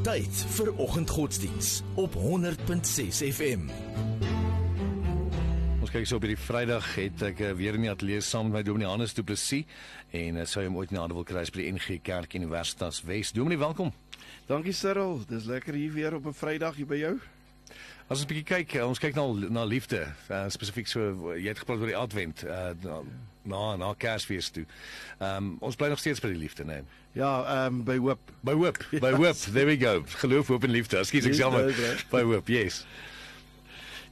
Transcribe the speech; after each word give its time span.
Tyd 0.02 0.34
vir 0.56 0.72
oggendgodsdiens 0.76 1.82
op 1.94 2.14
100.6 2.18 3.32
FM. 3.32 3.60
Ons 5.82 5.90
kyk 5.90 6.06
so 6.06 6.18
op 6.18 6.24
hierdie 6.26 6.38
Vrydag 6.38 6.86
het 6.94 7.22
ek 7.26 7.40
uh, 7.42 7.50
weer 7.58 7.74
in 7.78 7.86
die 7.86 7.90
ateljee 7.90 8.22
saam 8.22 8.46
met 8.48 8.58
my 8.58 8.62
Dominee 8.66 8.90
Hannes 8.90 9.14
Du 9.16 9.22
Plessis 9.26 9.66
en 10.14 10.38
uh, 10.38 10.46
sou 10.46 10.62
hom 10.66 10.76
ooit 10.78 10.92
in 10.92 10.98
die 10.98 11.02
hande 11.02 11.16
wil 11.16 11.26
kry 11.26 11.42
by 11.48 11.58
die 11.58 11.70
NG 11.74 11.98
Kerk 12.04 12.36
Universitas 12.38 13.00
Wes. 13.08 13.32
Dominee, 13.34 13.58
welkom. 13.58 13.90
Dankie 14.46 14.74
Cyril, 14.76 15.22
dis 15.28 15.48
lekker 15.48 15.74
hier 15.74 15.92
weer 15.96 16.14
op 16.14 16.26
'n 16.26 16.36
Vrydag 16.36 16.76
hier 16.76 16.86
by 16.86 17.00
jou. 17.00 17.16
As 18.12 18.20
ons 18.20 18.26
'n 18.26 18.28
bietjie 18.28 18.44
kyk, 18.44 18.74
uh, 18.76 18.88
ons 18.92 18.98
kyk 19.00 19.14
na 19.16 19.24
na 19.48 19.62
liefde, 19.64 20.04
uh, 20.28 20.44
spesifiek 20.52 20.86
so 20.86 21.32
jy 21.32 21.48
het 21.48 21.62
gepraat 21.62 21.80
oor 21.80 21.88
die 21.88 21.96
Advent, 21.96 22.42
uh, 22.44 22.74
na 22.84 22.98
na, 23.48 23.60
na 23.80 23.94
Kersfees 23.96 24.50
toe. 24.52 24.66
Ehm 25.18 25.36
um, 25.36 25.56
ons 25.64 25.76
bly 25.76 25.88
nog 25.88 25.98
steeds 25.98 26.20
by 26.20 26.28
die 26.28 26.42
liefde, 26.42 26.66
né? 26.68 26.82
Nee. 26.82 27.00
Ja, 27.16 27.30
ehm 27.40 27.80
um, 27.80 27.84
by 27.88 27.96
hoop. 27.96 28.20
By 28.44 28.52
hoop. 28.52 28.84
By 29.04 29.14
yes. 29.16 29.16
hoop. 29.16 29.54
There 29.54 29.66
we 29.66 29.78
go. 29.80 30.04
Geloof, 30.20 30.52
hoop 30.52 30.68
en 30.68 30.70
liefde. 30.76 31.00
Ekskuus 31.00 31.30
ek 31.32 31.40
jammer. 31.40 31.72
By 32.12 32.20
hoop. 32.20 32.52
Yes. 32.52 32.84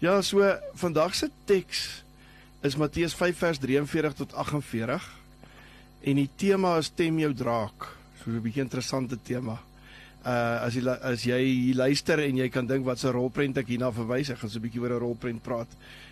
Ja, 0.01 0.23
so 0.25 0.49
vandag 0.81 1.15
se 1.15 1.29
teks 1.45 2.03
is 2.65 2.77
Matteus 2.77 3.15
5 3.15 3.37
vers 3.37 3.59
43 3.59 4.17
tot 4.25 4.33
48 4.33 5.11
en 6.01 6.17
die 6.17 6.31
tema 6.37 6.79
is 6.81 6.89
stem 6.89 7.21
jou 7.21 7.35
draak. 7.35 7.91
So 8.23 8.31
'n 8.31 8.41
bietjie 8.41 8.65
interessante 8.65 9.21
tema. 9.23 9.61
Uh 10.21 10.67
as 10.67 10.75
jy 10.77 10.83
as 10.85 11.23
jy 11.25 11.73
luister 11.75 12.21
en 12.21 12.37
jy 12.37 12.49
kan 12.53 12.67
dink 12.67 12.85
wat 12.85 12.99
se 13.01 13.09
rolprent 13.09 13.57
ek 13.57 13.71
hierna 13.73 13.89
verwys, 13.91 14.29
ek 14.29 14.39
gaan 14.43 14.51
so 14.51 14.59
'n 14.59 14.63
bietjie 14.63 14.83
oor 14.83 14.93
'n 14.93 15.01
rolprent 15.01 15.43
praat. 15.43 15.69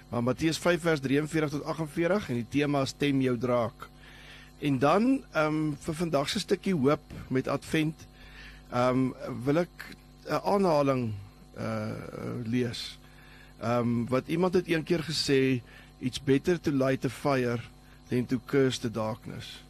Maar 0.09 0.23
Matteus 0.23 0.59
5 0.59 0.81
vers 0.81 1.00
43 1.00 1.50
tot 1.50 1.65
48 1.65 2.31
en 2.31 2.34
die 2.34 2.48
tema 2.48 2.83
is 2.83 2.89
stem 2.97 3.20
jou 3.20 3.37
draak. 3.37 3.89
En 4.61 4.78
dan 4.78 5.23
ehm 5.33 5.47
um, 5.47 5.77
vir 5.77 5.95
vandag 5.95 6.28
se 6.28 6.41
stukkie 6.41 6.75
hoop 6.75 7.05
met 7.28 7.48
Advent 7.48 8.06
ehm 8.73 9.12
um, 9.12 9.15
wil 9.45 9.59
ek 9.59 9.97
'n 10.28 10.41
aanhaling 10.45 11.12
uh 11.59 11.93
lees. 12.45 12.98
Ehm 13.61 13.81
um, 13.81 14.06
wat 14.09 14.28
iemand 14.28 14.55
het 14.55 14.67
eendag 14.67 15.05
gesê, 15.05 15.61
it's 16.00 16.19
better 16.19 16.61
to 16.61 16.70
light 16.70 17.05
a 17.05 17.11
fire 17.11 17.61
than 18.09 18.27
to 18.27 18.41
curse 18.47 18.81
the 18.81 18.91
darkness. 18.91 19.68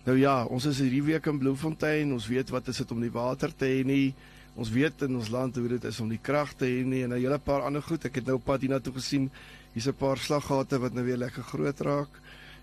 Nou 0.00 0.14
ja, 0.16 0.46
ons 0.48 0.64
is 0.64 0.78
hierdie 0.80 1.02
week 1.04 1.26
in 1.28 1.38
Bloemfontein. 1.38 2.12
Ons 2.16 2.24
weet 2.30 2.48
wat 2.54 2.70
is 2.72 2.78
dit 2.80 2.92
om 2.94 3.02
die 3.04 3.12
water 3.12 3.52
te 3.52 3.68
hê 3.68 3.82
nie. 3.84 4.14
Ons 4.56 4.70
weet 4.72 5.04
in 5.04 5.18
ons 5.18 5.28
land 5.28 5.58
hoe 5.60 5.68
dit 5.74 5.84
is 5.84 5.98
om 6.00 6.08
die 6.08 6.20
krag 6.24 6.54
te 6.56 6.64
hê 6.64 6.84
nie 6.88 7.02
en 7.04 7.12
'n 7.12 7.20
hele 7.20 7.38
paar 7.38 7.66
ander 7.68 7.82
goed. 7.82 8.04
Ek 8.04 8.14
het 8.14 8.26
nou 8.26 8.38
pad 8.38 8.60
hiernatoe 8.60 8.94
gesien. 8.94 9.30
Hier's 9.74 9.88
'n 9.88 9.92
paar 9.92 10.16
slaggate 10.16 10.80
wat 10.80 10.94
nou 10.94 11.04
weer 11.04 11.18
lekker 11.18 11.42
groot 11.42 11.80
raak. 11.80 12.08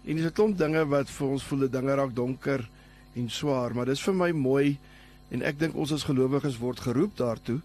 En 0.06 0.16
dis 0.16 0.26
'n 0.26 0.34
klomp 0.34 0.58
dinge 0.58 0.86
wat 0.86 1.10
vir 1.10 1.28
ons 1.28 1.44
voel, 1.44 1.70
dinge 1.70 1.96
raak 1.96 2.16
donker 2.16 2.68
en 3.16 3.30
swaar, 3.30 3.76
maar 3.76 3.86
dis 3.86 4.02
vir 4.02 4.14
my 4.14 4.31
mooi 4.31 4.78
en 5.30 5.42
ek 5.42 5.59
dink 5.59 5.76
ons 5.76 5.92
as 5.92 6.03
gelowiges 6.03 6.58
word 6.58 6.80
geroep 6.80 7.18
daartoe 7.18 7.62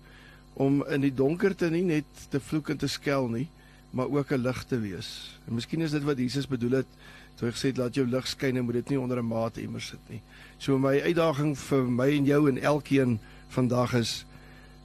om 0.55 0.85
in 0.89 1.01
die 1.01 1.15
donkerte 1.15 1.71
nie 1.71 1.85
net 1.85 2.05
te 2.31 2.41
vloek 2.41 2.71
en 2.71 2.77
te 2.77 2.89
skel 2.89 3.29
nie, 3.29 3.49
maar 3.93 4.09
ook 4.09 4.33
'n 4.33 4.43
lig 4.43 4.65
te 4.65 4.81
wees. 4.81 5.39
En 5.49 5.55
miskien 5.55 5.81
is 5.81 5.91
dit 5.91 6.03
wat 6.03 6.19
Jesus 6.19 6.49
bedoel 6.49 6.71
het 6.71 6.87
toe 7.35 7.51
gesê 7.51 7.73
het 7.73 7.77
laat 7.77 7.95
jou 7.95 8.07
lig 8.07 8.27
skyn 8.29 8.57
en 8.57 8.65
moet 8.65 8.81
dit 8.81 8.89
nie 8.89 9.01
onder 9.01 9.19
'n 9.19 9.27
maat 9.27 9.57
immers 9.57 9.87
sit 9.87 10.09
nie. 10.09 10.21
So 10.59 10.79
my 10.79 11.01
uitdaging 11.01 11.59
vir 11.59 11.83
my 11.83 12.09
en 12.17 12.25
jou 12.25 12.49
en 12.49 12.59
elkeen 12.59 13.19
vandag 13.49 13.95
is 13.95 14.25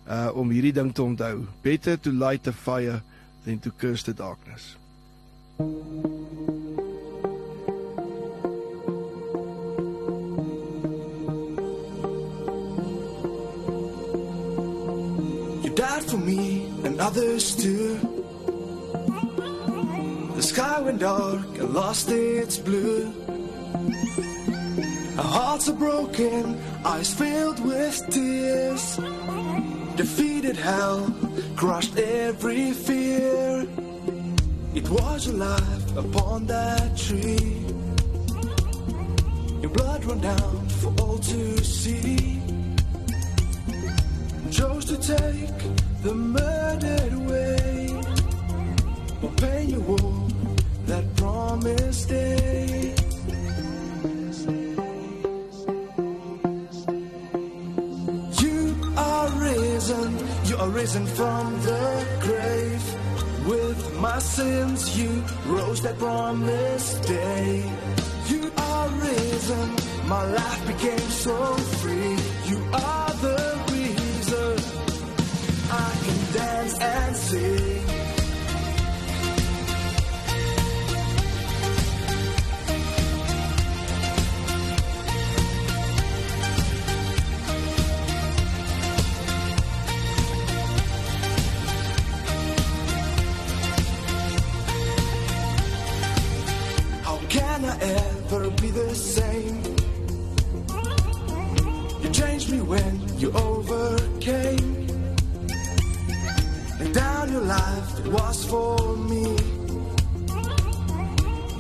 uh 0.08 0.32
om 0.34 0.50
hierdie 0.50 0.74
ding 0.74 0.94
te 0.94 1.04
onthou. 1.04 1.46
Better 1.62 2.00
to 2.00 2.12
light 2.12 2.48
a 2.48 2.54
fire 2.54 3.02
than 3.46 3.60
to 3.60 3.72
curse 3.78 4.04
the 4.04 4.14
darkness. 4.14 4.76
You 15.64 15.74
died 15.76 16.04
for 16.04 16.18
me 16.18 16.66
and 16.84 17.00
others 17.00 17.56
too. 17.56 18.17
The 20.38 20.44
sky 20.44 20.80
went 20.82 21.00
dark 21.00 21.58
and 21.58 21.74
lost 21.74 22.12
its 22.12 22.60
blue. 22.60 23.12
Our 25.18 25.24
hearts 25.24 25.68
are 25.68 25.74
broken, 25.74 26.62
eyes 26.86 27.12
filled 27.12 27.60
with 27.66 28.06
tears. 28.12 28.98
Defeated 29.96 30.56
hell, 30.56 31.12
crushed 31.56 31.98
every 31.98 32.72
fear. 32.72 33.66
It 34.76 34.88
was 34.88 35.28
life 35.28 35.98
upon 35.98 36.46
that 36.46 36.96
tree. 36.96 37.66
Your 39.64 39.72
blood 39.72 40.06
ran 40.06 40.20
down 40.22 40.70
for 40.70 40.94
all 41.02 41.18
to 41.18 41.64
see. 41.64 42.40
Chose 44.52 44.86
to 44.86 44.98
take 44.98 45.58
the 46.04 46.14
murdered 46.14 47.16
way. 47.28 48.00
But 49.20 49.36
pain 49.38 49.72
you 49.72 49.80
wore 49.82 50.27
that 50.88 51.06
promised 51.18 52.08
day. 52.08 52.94
You 58.44 58.94
are 58.96 59.30
risen, 59.48 60.12
you 60.46 60.58
are 60.58 60.70
risen 60.70 61.06
from 61.06 61.62
the 61.62 62.06
grave. 62.22 62.86
With 63.48 64.00
my 64.00 64.20
sins, 64.20 64.98
you 64.98 65.24
rose 65.46 65.82
that 65.82 65.98
promised 65.98 67.04
day. 67.04 67.64
You 68.28 68.52
are 68.58 68.90
risen, 68.90 69.68
my 70.08 70.24
life 70.40 70.68
became 70.68 71.10
so 71.26 71.38
free. 71.82 72.16
You 72.52 72.60
are 72.74 73.14
the 73.28 73.42
reason 73.72 74.56
I 75.70 75.90
can 76.06 76.34
dance 76.34 76.80
and 76.80 77.16
sing. 77.16 77.77
Me. 109.12 109.26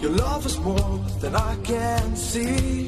Your 0.01 0.12
love 0.12 0.45
is 0.45 0.60
more 0.60 1.00
than 1.22 1.36
I 1.36 1.56
can 1.63 2.16
see. 2.16 2.88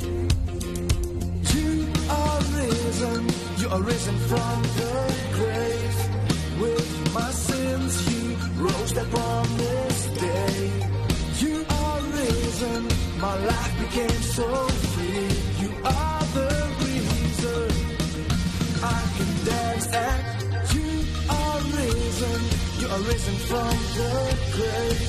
You 1.56 1.88
are 2.10 2.40
risen, 2.60 3.22
you 3.58 3.68
are 3.70 3.82
risen 3.82 4.18
from 4.32 4.62
the 4.80 4.94
grave. 5.38 5.98
With 6.62 7.14
my 7.14 7.32
sins, 7.32 7.94
you 8.10 8.36
rose 8.66 8.92
upon 9.06 9.58
this 9.58 9.98
day. 10.28 10.72
You 11.44 11.66
are 11.70 12.02
risen, 12.02 12.88
my 13.20 13.36
life 13.52 13.74
became 13.80 14.22
so 14.38 14.48
free. 14.94 15.30
You 15.64 15.70
are 15.84 16.24
the 16.40 16.52
reason 16.86 17.70
I 18.84 19.02
can 19.18 19.46
dance 19.46 20.39
risen 23.08 23.36
from 23.50 23.74
the 23.98 24.14
grave. 24.56 25.02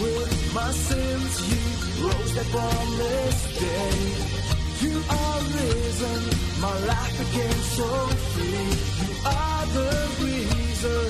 With 0.00 0.54
my 0.54 0.70
sins, 0.70 1.32
you 1.50 1.60
rose 2.06 2.34
that 2.34 2.46
promised 2.54 3.60
day. 3.60 4.40
You 4.80 4.96
are 5.20 5.40
risen, 5.56 6.22
my 6.60 6.76
life 6.92 7.14
became 7.18 7.60
so 7.76 7.90
free. 8.32 8.70
You 9.02 9.10
are 9.26 9.66
the 9.78 9.92
reason 10.24 11.08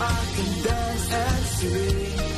I 0.00 0.18
can 0.34 0.50
dance 0.64 1.12
and 1.12 1.44
sing. 1.56 2.37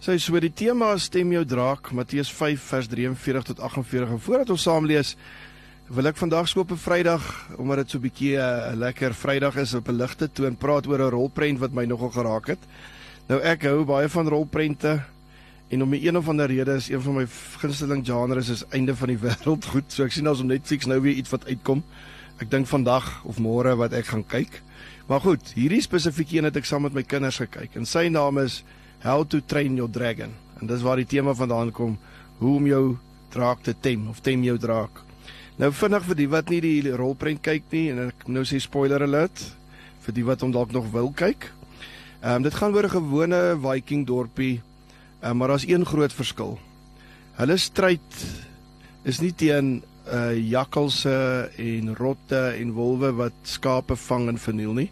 Sy 0.00 0.14
so 0.16 0.38
die 0.40 0.48
tema 0.48 0.94
stem 0.96 1.28
jou 1.34 1.42
draak 1.44 1.90
Matteus 1.92 2.30
5 2.32 2.62
vers 2.70 2.86
43 2.88 3.42
tot 3.50 3.58
48 3.60 4.14
en 4.14 4.22
voordat 4.24 4.52
ons 4.54 4.62
saam 4.64 4.86
lees 4.88 5.10
wil 5.92 6.08
ek 6.08 6.16
vandag 6.16 6.48
so 6.48 6.62
op 6.62 6.72
'n 6.72 6.80
Vrydag 6.80 7.24
omdat 7.60 7.84
dit 7.84 7.90
so 7.90 7.98
'n 7.98 8.06
bietjie 8.08 8.40
'n 8.40 8.80
lekker 8.80 9.12
Vrydag 9.12 9.60
is 9.60 9.74
op 9.74 9.88
'n 9.88 10.00
ligte 10.00 10.32
toon 10.32 10.56
praat 10.56 10.86
oor 10.86 11.04
'n 11.04 11.10
rolprent 11.12 11.58
wat 11.58 11.72
my 11.72 11.84
nogal 11.84 12.08
geraak 12.08 12.46
het. 12.46 12.58
Nou 13.28 13.42
ek 13.42 13.62
hou 13.62 13.84
baie 13.84 14.08
van 14.08 14.28
rolprente 14.28 15.04
en 15.68 15.82
om 15.82 15.90
'n 15.92 16.00
een 16.00 16.16
of 16.16 16.28
ander 16.28 16.46
rede 16.46 16.76
is 16.76 16.88
een 16.88 17.02
van 17.02 17.14
my 17.14 17.26
gunsteling 17.58 18.06
genres 18.06 18.48
is 18.48 18.64
einde 18.70 18.96
van 18.96 19.08
die 19.08 19.18
wêreld 19.26 19.64
goed. 19.66 19.92
So 19.92 20.04
ek 20.04 20.12
sien 20.12 20.26
as 20.26 20.40
op 20.40 20.46
Netflix 20.46 20.86
nou 20.86 21.00
weer 21.00 21.14
iets 21.14 21.30
wat 21.30 21.44
uitkom. 21.44 21.84
Ek 22.38 22.50
dink 22.50 22.66
vandag 22.66 23.24
of 23.24 23.38
môre 23.38 23.76
wat 23.76 23.92
ek 23.92 24.06
gaan 24.06 24.26
kyk. 24.26 24.62
Maar 25.08 25.20
goed, 25.20 25.52
hierdie 25.54 25.82
spesifieke 25.82 26.38
een 26.38 26.44
het 26.44 26.56
ek 26.56 26.64
saam 26.64 26.82
met 26.82 26.94
my 26.94 27.02
kinders 27.02 27.36
gekyk 27.36 27.76
en 27.76 27.84
sy 27.84 28.08
naam 28.08 28.38
is 28.38 28.64
How 29.00 29.24
to 29.24 29.40
Train 29.40 29.76
Your 29.76 29.90
Dragon. 29.90 30.34
En 30.60 30.68
dis 30.68 30.82
waar 30.84 31.00
die 31.00 31.08
tema 31.08 31.32
vandaan 31.34 31.70
kom, 31.72 31.94
hoe 32.38 32.56
om 32.56 32.66
jou 32.66 32.84
draak 33.32 33.62
te 33.64 33.72
tem 33.80 34.08
of 34.10 34.20
tem 34.20 34.42
jou 34.44 34.58
draak. 34.60 35.00
Nou 35.60 35.70
vinnig 35.72 36.04
vir 36.08 36.18
die 36.18 36.28
wat 36.28 36.50
nie 36.52 36.60
die 36.64 36.92
rolprent 36.96 37.40
kyk 37.44 37.66
nie 37.72 37.86
en 37.92 38.06
ek 38.08 38.26
nou 38.28 38.44
sê 38.48 38.60
spoiler 38.60 39.04
alert 39.04 39.40
vir 40.04 40.16
die 40.16 40.24
wat 40.24 40.44
hom 40.44 40.52
dalk 40.52 40.74
nog 40.76 40.90
wil 40.92 41.12
kyk. 41.16 41.48
Ehm 42.20 42.40
um, 42.40 42.44
dit 42.44 42.54
gaan 42.54 42.74
oor 42.76 42.84
'n 42.84 42.96
gewone 42.96 43.40
Viking 43.60 44.06
dorpie, 44.06 44.60
um, 45.22 45.36
maar 45.36 45.48
daar's 45.48 45.68
een 45.68 45.84
groot 45.84 46.12
verskil. 46.12 46.58
Hulle 47.36 47.56
stryd 47.56 48.10
is 49.04 49.20
nie 49.20 49.32
teen 49.32 49.82
uh 50.12 50.36
jakkalse 50.36 51.50
en 51.56 51.94
rotte 51.96 52.56
en 52.58 52.72
wolwe 52.72 53.12
wat 53.12 53.36
skape 53.42 53.96
vang 53.96 54.28
en 54.28 54.38
verniel 54.38 54.72
nie. 54.72 54.90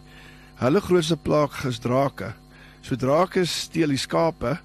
Hulle 0.55 0.81
grootste 0.81 1.17
plaag 1.17 1.65
is 1.65 1.79
drake. 1.79 2.33
So 2.81 2.95
drake 2.95 3.45
steel 3.45 3.93
die 3.93 3.99
skape 3.99 4.57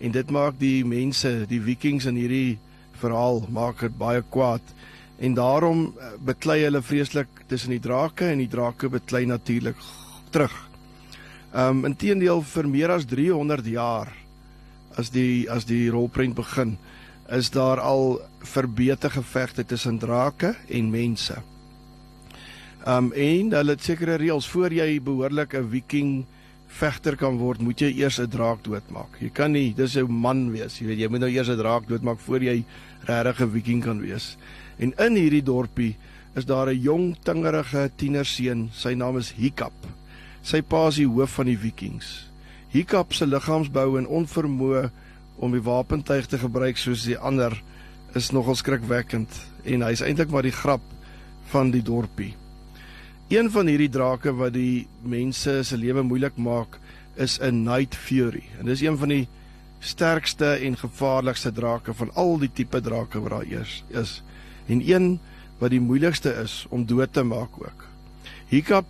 en 0.00 0.12
dit 0.12 0.30
maak 0.30 0.58
die 0.60 0.84
mense, 0.84 1.46
die 1.48 1.60
vikings 1.62 2.06
in 2.10 2.18
hierdie 2.20 2.58
verhaal 3.00 3.44
maak 3.52 3.80
dit 3.86 3.96
baie 3.98 4.22
kwaad. 4.34 4.74
En 5.18 5.34
daarom 5.34 5.86
eh, 5.86 6.14
beklei 6.26 6.62
hulle 6.64 6.82
vreeslik 6.82 7.44
tussen 7.48 7.74
die 7.74 7.82
drake 7.82 8.28
en 8.32 8.42
die 8.42 8.50
drake 8.50 8.90
beklei 8.90 9.24
natuurlik 9.26 9.80
terug. 10.34 10.54
Um 11.54 11.84
inteendeel 11.86 12.42
vir 12.42 12.66
meer 12.66 12.90
as 12.90 13.06
300 13.06 13.66
jaar 13.70 14.10
as 14.98 15.10
die 15.14 15.46
as 15.50 15.66
die 15.66 15.86
rolprent 15.90 16.34
begin, 16.34 16.76
is 17.30 17.50
daar 17.54 17.80
al 17.80 18.18
verbete 18.42 19.10
gevegte 19.10 19.64
tussen 19.64 19.98
drake 20.02 20.54
en 20.68 20.90
mense. 20.90 21.38
Um 22.86 23.12
en 23.12 23.54
hulle 23.54 23.76
het 23.76 23.86
sekere 23.86 24.18
reëls 24.20 24.50
voor 24.50 24.74
jy 24.74 25.00
behoorlik 25.00 25.54
'n 25.54 25.70
viking 25.70 26.26
vegter 26.74 27.16
kan 27.16 27.38
word, 27.38 27.62
moet 27.62 27.80
jy 27.80 27.92
eers 28.00 28.18
'n 28.20 28.30
draak 28.30 28.64
doodmaak. 28.64 29.20
Jy 29.20 29.30
kan 29.30 29.52
nie 29.52 29.74
dis 29.74 29.96
'n 29.96 30.10
man 30.10 30.50
wees, 30.50 30.78
jy 30.80 30.86
weet 30.86 30.98
jy 30.98 31.08
moet 31.08 31.20
nou 31.20 31.30
eers 31.30 31.48
'n 31.48 31.58
draak 31.58 31.86
doodmaak 31.88 32.18
voor 32.18 32.42
jy 32.42 32.64
regtig 33.06 33.40
'n 33.40 33.50
viking 33.50 33.82
kan 33.82 34.00
wees. 34.00 34.36
En 34.78 34.92
in 34.98 35.14
hierdie 35.14 35.42
dorpie 35.42 35.96
is 36.34 36.44
daar 36.44 36.68
'n 36.68 36.80
jong 36.80 37.16
tingerige 37.22 37.90
tienerseun, 37.96 38.70
sy 38.72 38.94
naam 38.94 39.18
is 39.18 39.32
Hiccup. 39.36 39.72
Sy 40.42 40.62
pa 40.62 40.88
is 40.88 40.96
die 40.96 41.06
hoof 41.08 41.30
van 41.30 41.46
die 41.46 41.58
vikings. 41.58 42.30
Hiccup 42.68 43.12
se 43.12 43.26
liggaamsbou 43.26 43.98
en 43.98 44.06
onvermoë 44.06 44.90
om 45.36 45.52
die 45.52 45.62
wapentuig 45.62 46.26
te 46.26 46.38
gebruik 46.38 46.76
soos 46.76 47.04
die 47.04 47.18
ander 47.18 47.62
is 48.14 48.30
nogal 48.30 48.54
skrikwekkend 48.54 49.28
en 49.64 49.82
hy's 49.82 50.02
eintlik 50.02 50.30
maar 50.30 50.42
die 50.42 50.54
grap 50.54 50.82
van 51.50 51.70
die 51.70 51.82
dorpie. 51.82 52.34
Een 53.28 53.50
van 53.50 53.66
hierdie 53.66 53.88
drake 53.88 54.34
wat 54.36 54.52
die 54.52 54.86
mense 55.00 55.62
se 55.64 55.76
lewe 55.80 56.02
moeilik 56.04 56.36
maak 56.36 56.76
is 57.16 57.38
'n 57.40 57.62
Night 57.64 57.94
Fury. 57.96 58.42
En 58.58 58.66
dis 58.66 58.80
een 58.80 58.98
van 58.98 59.08
die 59.08 59.28
sterkste 59.80 60.46
en 60.46 60.76
gevaarlikste 60.76 61.52
drake 61.52 61.94
van 61.94 62.10
al 62.14 62.38
die 62.38 62.50
tipe 62.52 62.80
drake 62.80 63.20
wat 63.20 63.30
daar 63.30 63.46
eers 63.48 63.84
is. 63.88 64.22
En 64.66 64.82
een 64.88 65.20
wat 65.58 65.70
die 65.70 65.80
moeilikste 65.80 66.34
is 66.42 66.66
om 66.68 66.86
dood 66.86 67.12
te 67.12 67.22
maak 67.22 67.50
ook. 67.58 67.86
Hiccup 68.48 68.86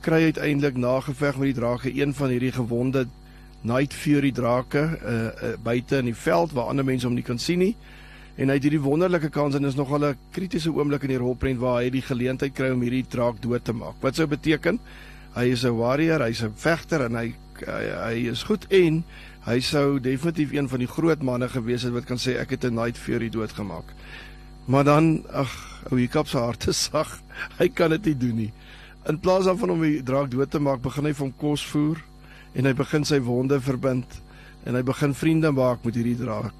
kry 0.00 0.22
uiteindelik 0.22 0.76
na 0.76 1.00
geveg 1.00 1.36
met 1.36 1.52
die 1.52 1.60
drake 1.60 2.00
een 2.00 2.14
van 2.14 2.28
hierdie 2.28 2.52
gewonde 2.52 3.06
Night 3.60 3.94
Fury 3.94 4.32
drake 4.32 4.78
uh, 4.78 5.24
uh, 5.24 5.30
buite 5.62 5.96
in 5.96 6.04
die 6.04 6.14
veld 6.14 6.52
waar 6.52 6.64
ander 6.64 6.84
mense 6.84 7.06
hom 7.06 7.14
nie 7.14 7.24
kan 7.24 7.38
sien 7.38 7.58
nie. 7.58 7.76
En 8.36 8.50
hy 8.50 8.58
het 8.58 8.66
hierdie 8.66 8.82
wonderlike 8.84 9.30
kans 9.32 9.56
en 9.56 9.64
is 9.64 9.78
nogal 9.78 10.04
'n 10.04 10.18
kritiese 10.30 10.72
oomblik 10.72 11.02
in 11.02 11.14
die 11.14 11.22
rolprent 11.22 11.58
waar 11.58 11.82
hy 11.82 11.90
die 11.90 12.02
geleentheid 12.02 12.52
kry 12.54 12.70
om 12.70 12.82
hierdie 12.82 13.06
draak 13.08 13.40
dood 13.40 13.64
te 13.64 13.72
maak. 13.72 13.96
Wat 14.00 14.14
sou 14.14 14.26
beteken? 14.26 14.78
Hy 15.34 15.44
is 15.52 15.64
'n 15.64 15.76
warrior, 15.76 16.20
hy's 16.20 16.42
'n 16.42 16.52
vegter 16.54 17.04
en 17.04 17.14
hy, 17.14 17.34
hy 17.66 17.84
hy 18.04 18.28
is 18.30 18.42
goed 18.42 18.66
en 18.70 19.04
hy 19.46 19.60
sou 19.60 19.98
definitief 20.00 20.52
een 20.52 20.68
van 20.68 20.78
die 20.78 20.88
groot 20.88 21.22
manne 21.22 21.48
gewees 21.48 21.82
het 21.82 21.92
wat 21.92 22.04
kan 22.04 22.18
sê 22.18 22.36
ek 22.36 22.50
het 22.50 22.64
'n 22.64 22.74
Night 22.74 22.98
Fury 22.98 23.30
doodgemaak. 23.30 23.84
Maar 24.66 24.84
dan 24.84 25.24
ag, 25.32 25.82
ou 25.90 25.98
Hiccup 25.98 26.28
se 26.28 26.38
hart 26.38 26.66
is 26.66 26.84
sag. 26.90 27.20
Hy 27.58 27.68
kan 27.68 27.90
dit 27.90 28.04
nie 28.04 28.16
doen 28.16 28.36
nie. 28.36 28.52
In 29.06 29.18
plaas 29.18 29.44
daarvan 29.44 29.70
om 29.70 29.82
die 29.82 30.02
draak 30.02 30.30
dood 30.30 30.50
te 30.50 30.58
maak, 30.58 30.82
begin 30.82 31.04
hy 31.04 31.12
vir 31.12 31.26
hom 31.26 31.34
kos 31.38 31.62
voer 31.66 32.00
en 32.54 32.64
hy 32.64 32.72
begin 32.72 33.04
sy 33.04 33.20
wonde 33.22 33.60
verbind 33.60 34.20
en 34.66 34.74
hy 34.74 34.82
begin 34.82 35.14
vriende 35.14 35.52
maak 35.54 35.84
met 35.84 35.94
hierdie 35.94 36.18
draak. 36.18 36.54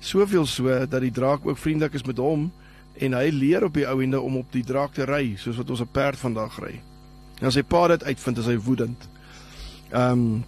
Soveel 0.00 0.46
so 0.46 0.86
dat 0.86 1.00
die 1.00 1.12
draak 1.12 1.46
ook 1.46 1.58
vriendelik 1.58 1.94
is 1.94 2.04
met 2.04 2.18
hom 2.18 2.50
en 2.98 3.12
hy 3.12 3.28
leer 3.30 3.64
op 3.64 3.74
die 3.74 3.86
ou 3.88 4.00
ende 4.02 4.20
om 4.20 4.36
op 4.36 4.52
die 4.52 4.64
draak 4.64 4.94
te 4.96 5.04
ry 5.04 5.36
soos 5.36 5.56
wat 5.56 5.70
ons 5.70 5.80
'n 5.80 5.92
perd 5.92 6.18
vandag 6.18 6.58
ry. 6.58 6.80
En 7.40 7.46
as 7.46 7.54
sy 7.54 7.62
pa 7.62 7.88
dit 7.88 8.04
uitvind, 8.04 8.38
is 8.38 8.46
hy 8.46 8.58
woedend. 8.58 9.08
Ehm 9.92 10.12
um, 10.12 10.44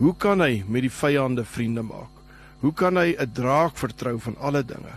hoe 0.00 0.14
kan 0.16 0.40
hy 0.40 0.64
met 0.66 0.82
die 0.82 0.90
vyande 0.92 1.44
vriende 1.44 1.82
maak? 1.82 2.12
Hoe 2.60 2.72
kan 2.72 2.96
hy 2.96 3.16
'n 3.18 3.32
draak 3.32 3.76
vertrou 3.76 4.18
van 4.18 4.36
alle 4.38 4.64
dinge? 4.64 4.94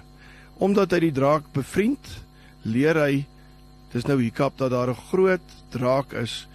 Omdat 0.57 0.91
hy 0.91 0.99
die 0.99 1.11
draak 1.11 1.43
bevriend, 1.51 2.23
leer 2.61 2.95
hy 2.95 3.25
dis 3.91 4.05
nou 4.05 4.21
Hiccup 4.21 4.57
dat 4.57 4.71
daar 4.71 4.89
'n 4.89 5.05
groot 5.11 5.47
draak 5.69 6.13
is 6.13 6.47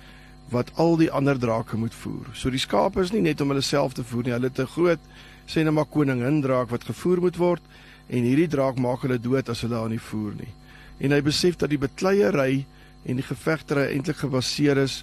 wat 0.50 0.70
al 0.76 0.96
die 0.96 1.10
ander 1.10 1.38
drake 1.38 1.76
moet 1.76 1.94
voer. 1.94 2.26
So 2.32 2.50
die 2.50 2.58
skape 2.58 3.00
is 3.00 3.12
nie 3.12 3.20
net 3.20 3.40
om 3.40 3.48
hulle 3.48 3.60
self 3.60 3.92
te 3.92 4.04
voer 4.04 4.22
nie, 4.24 4.32
hulle 4.32 4.48
het 4.48 4.60
'n 4.60 4.66
groot 4.66 5.00
sê 5.48 5.64
net 5.64 5.74
maar 5.74 5.88
koningin 5.88 6.42
draak 6.44 6.70
wat 6.70 6.84
gevoer 6.84 7.22
moet 7.24 7.38
word 7.40 7.64
en 8.08 8.24
hierdie 8.24 8.48
draak 8.52 8.78
maak 8.80 9.04
hulle 9.04 9.18
dood 9.20 9.48
as 9.48 9.64
hulle 9.64 9.78
aan 9.80 9.94
nie 9.96 10.02
voer 10.02 10.36
nie. 10.36 10.52
En 11.00 11.14
hy 11.14 11.20
besef 11.24 11.56
dat 11.60 11.72
die 11.72 11.80
bekleierery 11.80 12.64
en 13.08 13.20
die 13.20 13.26
gevegtery 13.26 13.88
eintlik 13.94 14.20
gebaseer 14.22 14.80
is 14.82 15.02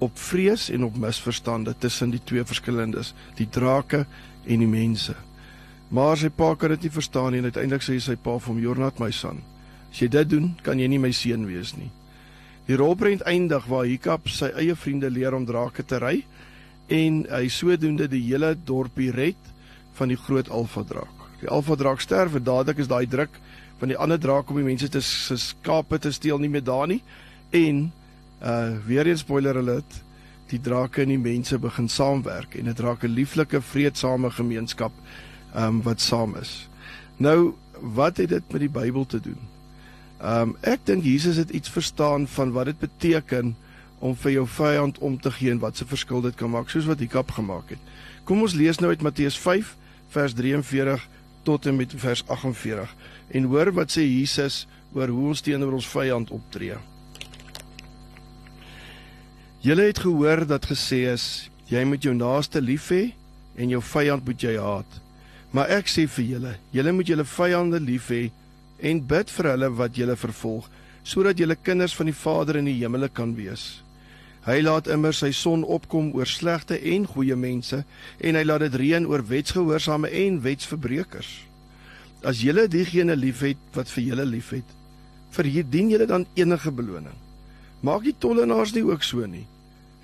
op 0.00 0.16
vrees 0.18 0.68
en 0.72 0.86
op 0.86 0.96
misverstande 0.96 1.74
tussen 1.78 2.12
die 2.14 2.22
twee 2.24 2.44
verskillendes, 2.46 3.12
die 3.36 3.48
drake 3.50 4.04
en 4.46 4.62
die 4.62 4.70
mense. 4.70 5.16
Maar 5.90 6.16
sy 6.16 6.30
pa 6.30 6.54
kan 6.54 6.70
dit 6.76 6.86
nie 6.86 6.94
verstaan 6.94 7.34
nie 7.34 7.40
en 7.42 7.50
uiteindelik 7.50 7.84
sê 7.84 7.98
sy 8.00 8.14
pa 8.16 8.38
vir 8.38 8.52
hom: 8.52 8.60
"You're 8.62 8.80
not 8.80 9.00
my 9.00 9.10
son. 9.10 9.42
As 9.90 9.98
jy 9.98 10.08
dit 10.08 10.28
doen, 10.30 10.54
kan 10.62 10.78
jy 10.78 10.86
nie 10.86 10.98
my 10.98 11.10
seun 11.10 11.46
wees 11.46 11.74
nie." 11.76 11.90
Die 12.66 12.76
rolprent 12.76 13.22
eindig 13.26 13.66
waar 13.66 13.84
Hiccup 13.84 14.28
sy 14.28 14.52
eie 14.54 14.76
vriende 14.76 15.10
leer 15.10 15.34
om 15.34 15.46
drake 15.46 15.82
te 15.82 15.98
ry 15.98 16.24
en 16.88 17.26
hy 17.30 17.48
sodoende 17.48 18.06
die 18.08 18.22
hele 18.22 18.54
dorpie 18.54 19.10
red 19.10 19.36
van 19.98 20.08
die 20.08 20.16
groot 20.16 20.50
alfa 20.50 20.82
draak. 20.82 21.24
Die 21.40 21.48
alfa 21.48 21.74
draak 21.74 22.00
sterf 22.00 22.34
en 22.34 22.44
dadelik 22.44 22.78
is 22.78 22.90
daai 22.90 23.06
druk 23.06 23.40
van 23.80 23.88
die 23.88 23.96
ander 23.96 24.20
draak 24.20 24.50
om 24.50 24.60
die 24.60 24.66
mense 24.66 24.88
te 24.88 25.00
se 25.00 25.36
skape 25.40 25.98
te 25.98 26.12
steel 26.12 26.38
nie 26.38 26.50
meer 26.52 26.64
daar 26.64 26.86
nie 26.90 27.02
en 27.50 27.90
uh 28.40 28.76
weer 28.86 29.06
eens 29.06 29.24
spoiler 29.24 29.56
alert 29.56 30.00
die 30.50 30.60
drake 30.60 31.02
en 31.02 31.12
die 31.12 31.20
mense 31.20 31.58
begin 31.58 31.88
saamwerk 31.88 32.56
en 32.58 32.68
dit 32.70 32.80
raak 32.80 33.04
'n 33.04 33.14
lieflike, 33.14 33.60
vreedsame 33.60 34.30
gemeenskap 34.30 34.92
ehm 35.54 35.66
um, 35.66 35.82
wat 35.82 36.00
saam 36.00 36.36
is. 36.36 36.68
Nou, 37.16 37.54
wat 37.80 38.16
het 38.16 38.28
dit 38.28 38.52
met 38.52 38.60
die 38.60 38.70
Bybel 38.70 39.06
te 39.06 39.20
doen? 39.20 39.38
Ehm 40.20 40.50
um, 40.50 40.56
ek 40.60 40.80
dink 40.84 41.04
Jesus 41.04 41.36
het 41.36 41.50
iets 41.50 41.70
verstaan 41.70 42.26
van 42.26 42.52
wat 42.52 42.64
dit 42.64 42.78
beteken 42.78 43.56
om 44.00 44.16
vir 44.16 44.32
jou 44.38 44.46
vyand 44.48 44.98
om 45.04 45.18
te 45.20 45.30
gee 45.36 45.52
en 45.52 45.60
wat 45.62 45.76
se 45.76 45.86
verskil 45.86 46.24
dit 46.24 46.36
kan 46.36 46.50
maak, 46.50 46.72
soos 46.72 46.88
wat 46.88 47.02
Hikap 47.04 47.30
gemaak 47.36 47.74
het. 47.76 47.90
Kom 48.24 48.42
ons 48.42 48.56
lees 48.56 48.80
nou 48.80 48.90
uit 48.90 49.02
Matteus 49.04 49.36
5 49.38 49.74
vers 50.10 50.34
43 50.34 51.06
tot 51.44 51.66
en 51.66 51.76
met 51.76 51.92
vers 52.02 52.22
48 52.26 52.94
en 53.36 53.48
hoor 53.52 53.72
wat 53.76 53.92
sê 53.92 54.04
Jesus 54.06 54.64
oor 54.96 55.12
hoe 55.12 55.28
ons 55.32 55.44
teenoor 55.44 55.76
ons 55.76 55.92
vyand 55.92 56.32
optree. 56.34 56.78
Julle 59.60 59.90
het 59.90 60.00
gehoor 60.00 60.46
dat 60.48 60.66
gesê 60.70 61.04
is 61.12 61.50
jy 61.68 61.84
moet 61.84 62.02
jou 62.04 62.14
naaste 62.16 62.62
lief 62.64 62.88
hê 62.94 63.10
en 63.60 63.70
jou 63.70 63.82
vyand 63.84 64.24
moet 64.24 64.42
jy 64.48 64.56
haat. 64.56 65.00
Maar 65.52 65.72
ek 65.80 65.90
sê 65.90 66.06
vir 66.08 66.26
julle, 66.34 66.54
julle 66.72 66.94
moet 66.96 67.08
julle 67.12 67.26
vyande 67.26 67.80
lief 67.82 68.08
hê 68.14 68.22
en 68.90 69.02
bid 69.04 69.30
vir 69.34 69.50
hulle 69.52 69.68
wat 69.76 69.98
julle 69.98 70.16
vervolg, 70.16 70.68
sodat 71.04 71.38
julle 71.38 71.58
kinders 71.58 71.94
van 71.98 72.08
die 72.08 72.16
Vader 72.16 72.60
in 72.60 72.70
die 72.70 72.78
hemele 72.80 73.10
kan 73.12 73.34
wees. 73.36 73.82
Hy 74.46 74.62
laat 74.64 74.88
immer 74.88 75.12
sy 75.12 75.32
son 75.36 75.64
opkom 75.68 76.14
oor 76.16 76.28
slegte 76.28 76.78
en 76.94 77.04
goeie 77.06 77.36
mense 77.36 77.82
en 78.18 78.38
hy 78.38 78.44
laat 78.46 78.64
dit 78.64 78.78
reën 78.82 79.06
oor 79.06 79.24
wetsgehoorsame 79.28 80.08
en 80.22 80.40
wetsverbrekers. 80.44 81.30
As 82.24 82.40
julle 82.44 82.66
diegene 82.68 83.16
liefhet 83.16 83.60
wat 83.76 83.92
vir 83.92 84.06
julle 84.12 84.24
liefhet, 84.28 84.64
verdien 85.30 85.90
julle 85.92 86.06
dan 86.08 86.26
enige 86.36 86.72
beloning. 86.72 87.16
Maak 87.84 88.04
die 88.04 88.16
tollenaars 88.16 88.72
nie 88.76 88.84
ook 88.84 89.04
so 89.04 89.24
nie. 89.28 89.46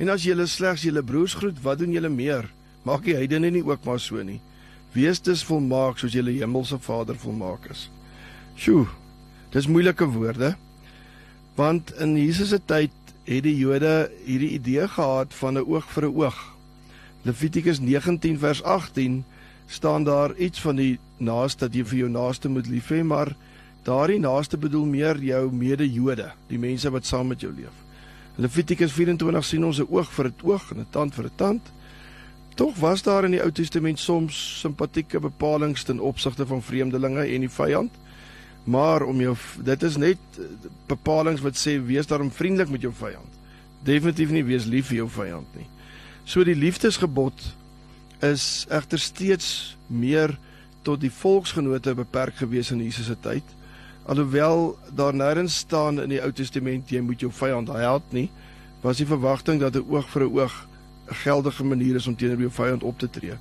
En 0.01 0.13
as 0.13 0.25
julle 0.29 0.47
slegs 0.49 0.85
julle 0.85 1.03
broers 1.05 1.35
groet, 1.37 1.57
wat 1.65 1.81
doen 1.81 1.93
julle 1.93 2.13
meer? 2.13 2.49
Maak 2.85 3.05
die 3.09 3.17
heidene 3.17 3.51
nie 3.53 3.65
ook 3.65 3.85
maar 3.85 4.01
so 4.01 4.21
nie. 4.23 4.41
Wees 4.93 5.21
dus 5.21 5.45
volmaak 5.45 5.99
soos 6.01 6.15
julle 6.17 6.37
hemelse 6.37 6.79
Vader 6.81 7.17
volmaak 7.21 7.71
is. 7.73 7.89
Sjoe. 8.57 8.87
Dis 9.53 9.69
moeilike 9.69 10.09
woorde. 10.13 10.55
Want 11.57 11.93
in 12.01 12.17
Jesus 12.17 12.53
se 12.53 12.61
tyd 12.65 12.93
het 13.27 13.43
die 13.43 13.57
Jode 13.59 14.11
hierdie 14.25 14.55
idee 14.55 14.89
gehad 14.89 15.35
van 15.35 15.59
'n 15.59 15.67
oog 15.67 15.87
vir 15.93 16.05
'n 16.05 16.15
oog. 16.15 16.39
Levitikus 17.23 17.81
19 17.81 18.39
vers 18.39 18.63
18 18.63 19.25
staan 19.67 20.05
daar 20.05 20.35
iets 20.37 20.61
van 20.61 20.77
die 20.77 20.99
naaste 21.17 21.67
dat 21.67 21.75
jy 21.75 21.85
vir 21.85 21.99
jou 21.99 22.11
naaste 22.11 22.49
moet 22.49 22.67
lief 22.67 22.89
hê, 22.89 23.03
maar 23.03 23.35
daardie 23.83 24.19
naaste 24.19 24.57
bedoel 24.57 24.85
meer 24.85 25.19
jou 25.19 25.53
mede-Jode, 25.53 26.33
die 26.47 26.59
mense 26.59 26.91
wat 26.91 27.07
saam 27.07 27.27
met 27.27 27.41
jou 27.41 27.53
leef. 27.53 27.75
Levitikus 28.37 28.93
24 28.93 29.45
sien 29.45 29.65
ons 29.65 29.79
'n 29.79 29.87
oog 29.91 30.13
vir 30.13 30.27
'n 30.27 30.35
oog 30.43 30.71
en 30.71 30.81
'n 30.81 30.87
tand 30.91 31.15
vir 31.15 31.25
'n 31.25 31.37
tand. 31.37 31.63
Tog 32.55 32.77
was 32.77 33.03
daar 33.03 33.25
in 33.25 33.31
die 33.31 33.43
Ou 33.43 33.51
Testament 33.53 33.99
soms 33.99 34.61
simpatieke 34.61 35.21
bepalinge 35.21 35.85
ten 35.85 36.01
opsigte 36.01 36.47
van 36.47 36.63
vreemdelinge 36.63 37.25
en 37.25 37.41
die 37.41 37.51
vyand. 37.51 37.91
Maar 38.67 39.05
om 39.07 39.21
jou 39.23 39.37
dit 39.63 39.83
is 39.87 39.97
net 39.97 40.39
bepalinge 40.91 41.45
wat 41.45 41.59
sê 41.59 41.77
wees 41.79 42.09
daarom 42.11 42.33
vriendelik 42.35 42.73
met 42.75 42.83
jou 42.83 42.93
vyand. 42.93 43.39
Definitief 43.87 44.33
nie 44.35 44.45
wees 44.45 44.67
lief 44.67 44.91
vir 44.91 45.05
jou 45.05 45.09
vyand 45.21 45.59
nie. 45.59 45.69
So 46.27 46.43
die 46.43 46.57
liefdesgebod 46.59 47.39
is 48.27 48.67
egter 48.75 48.99
steeds 48.99 49.77
meer 49.87 50.35
tot 50.83 51.01
die 51.03 51.13
volksgenote 51.13 51.95
beperk 51.95 52.41
gewees 52.43 52.73
in 52.75 52.83
Jesus 52.83 53.07
se 53.07 53.17
tyd. 53.23 53.47
Alhoewel 54.07 54.75
daar 54.95 55.15
nêrens 55.15 55.61
staan 55.63 56.01
in 56.03 56.15
die 56.15 56.23
Ou 56.23 56.33
Testament 56.35 56.91
jy 56.91 57.03
moet 57.03 57.23
jou 57.23 57.31
vyand 57.31 57.71
haat 57.75 58.15
nie, 58.15 58.29
was 58.83 58.99
die 59.03 59.07
verwagting 59.07 59.61
dat 59.61 59.77
'n 59.77 59.87
oog 59.91 60.09
vir 60.11 60.23
'n 60.23 60.35
oog 60.39 60.55
'n 61.11 61.15
geldige 61.15 61.65
manier 61.65 61.97
is 61.97 62.07
om 62.07 62.17
teenoor 62.17 62.41
jou 62.41 62.51
vyand 62.51 62.83
op 62.83 62.99
te 62.99 63.11
tree. 63.11 63.39